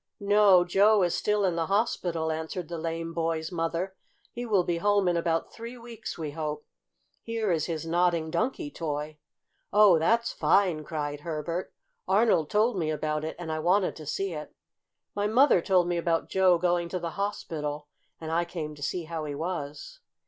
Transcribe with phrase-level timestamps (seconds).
[0.19, 3.95] "No, Joe is still in the hospital," answered the lame boy's mother.
[4.31, 6.65] "He will be home in about three weeks, we hope.
[7.21, 9.19] Here is his Nodding Donkey toy."
[9.71, 11.71] "Oh, that's fine!" cried Herbert.
[12.07, 14.55] "Arnold told me about it, and I wanted to see it.
[15.13, 17.87] My mother told me about Joe going to the hospital,
[18.19, 19.99] and I came to see how he was."